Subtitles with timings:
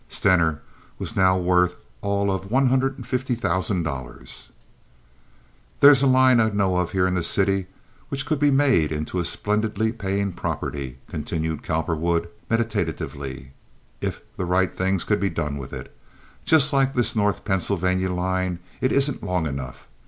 [0.09, 0.63] Stener
[0.97, 4.49] was now worth all of one hundred and fifty thousand dollars.
[5.79, 7.67] "There's a line that I know of here in the city
[8.09, 13.51] which could be made into a splendidly paying property," continued Cowperwood, meditatively,
[14.01, 15.95] "if the right things could be done with it.
[16.45, 19.87] Just like this North Pennsylvania line, it isn't long enough.